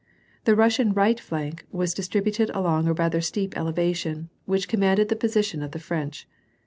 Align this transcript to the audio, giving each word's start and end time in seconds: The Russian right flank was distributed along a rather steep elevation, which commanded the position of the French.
The 0.45 0.55
Russian 0.55 0.93
right 0.93 1.19
flank 1.19 1.63
was 1.71 1.93
distributed 1.93 2.49
along 2.55 2.87
a 2.87 2.93
rather 2.93 3.21
steep 3.21 3.55
elevation, 3.55 4.31
which 4.45 4.67
commanded 4.67 5.09
the 5.09 5.15
position 5.15 5.61
of 5.61 5.73
the 5.73 5.77
French. 5.79 6.27